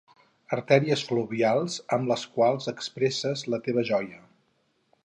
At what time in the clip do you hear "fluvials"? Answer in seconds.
1.09-1.75